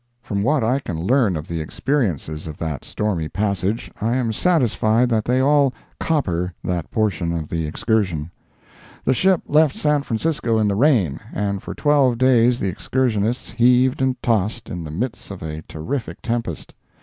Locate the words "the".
1.47-1.61, 7.49-7.67, 9.05-9.13, 10.67-10.73, 12.59-12.67, 14.83-14.89